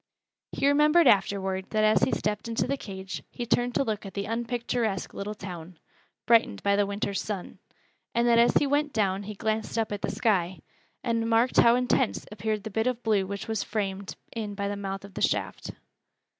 He 0.53 0.67
remembered 0.67 1.05
afterward 1.05 1.69
that 1.69 1.83
as 1.83 2.01
he 2.01 2.11
stepped 2.11 2.47
into 2.47 2.65
the 2.65 2.75
cage 2.75 3.21
he 3.29 3.45
turned 3.45 3.75
to 3.75 3.83
look 3.83 4.03
at 4.03 4.15
the 4.15 4.25
unpicturesque 4.25 5.13
little 5.13 5.35
town, 5.35 5.77
brightened 6.25 6.63
by 6.63 6.75
the 6.75 6.87
winter's 6.87 7.21
sun; 7.21 7.59
and 8.15 8.27
that 8.27 8.39
as 8.39 8.55
he 8.57 8.65
went 8.65 8.93
down 8.93 9.21
he 9.21 9.35
glanced 9.35 9.77
up 9.77 9.91
at 9.91 10.01
the 10.01 10.09
sky, 10.09 10.57
and 11.03 11.29
marked 11.29 11.59
how 11.59 11.75
intense 11.75 12.25
appeared 12.31 12.63
the 12.63 12.71
bit 12.71 12.87
of 12.87 13.03
blue 13.03 13.27
which 13.27 13.47
was 13.47 13.61
framed 13.61 14.15
in 14.35 14.55
by 14.55 14.67
the 14.67 14.75
mouth 14.75 15.05
of 15.05 15.13
the 15.13 15.21
shaft. 15.21 15.69